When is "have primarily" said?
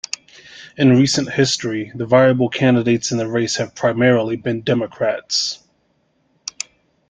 3.57-4.35